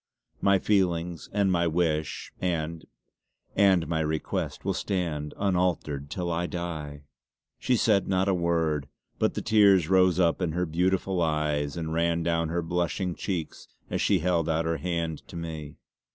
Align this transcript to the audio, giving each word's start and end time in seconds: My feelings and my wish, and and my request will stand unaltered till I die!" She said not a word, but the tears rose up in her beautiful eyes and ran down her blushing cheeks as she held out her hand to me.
My 0.41 0.57
feelings 0.57 1.29
and 1.31 1.51
my 1.51 1.67
wish, 1.67 2.31
and 2.41 2.85
and 3.55 3.87
my 3.87 3.99
request 3.99 4.65
will 4.65 4.73
stand 4.73 5.35
unaltered 5.37 6.09
till 6.09 6.31
I 6.31 6.47
die!" 6.47 7.03
She 7.59 7.77
said 7.77 8.07
not 8.07 8.27
a 8.27 8.33
word, 8.33 8.87
but 9.19 9.35
the 9.35 9.43
tears 9.43 9.89
rose 9.89 10.19
up 10.19 10.41
in 10.41 10.53
her 10.53 10.65
beautiful 10.65 11.21
eyes 11.21 11.77
and 11.77 11.93
ran 11.93 12.23
down 12.23 12.49
her 12.49 12.63
blushing 12.63 13.13
cheeks 13.13 13.67
as 13.91 14.01
she 14.01 14.17
held 14.17 14.49
out 14.49 14.65
her 14.65 14.77
hand 14.77 15.19
to 15.27 15.35
me. 15.35 15.75